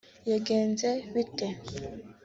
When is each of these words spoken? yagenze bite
yagenze 0.31 0.89
bite 1.13 1.47